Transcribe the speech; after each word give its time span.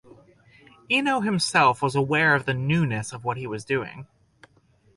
Eno 0.89 1.21
himself 1.21 1.83
was 1.83 1.93
aware 1.93 2.33
of 2.33 2.45
the 2.45 2.55
newness 2.55 3.13
of 3.13 3.23
what 3.23 3.37
he 3.37 3.45
was 3.45 3.63
doing. 3.63 4.07